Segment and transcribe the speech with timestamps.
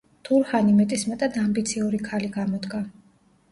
[0.27, 2.83] თურჰანი მეტისმეტად ამბიციური ქალი გამოდგა.